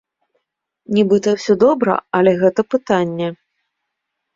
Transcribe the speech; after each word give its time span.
Нібыта 0.99 1.29
ўсё 1.37 1.53
добра, 1.67 2.01
але 2.21 2.31
гэта 2.43 2.61
пытанне. 2.73 3.33